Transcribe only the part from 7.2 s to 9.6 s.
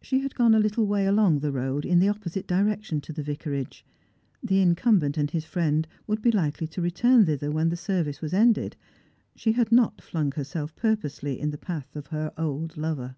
thither when the ser vice was ended. She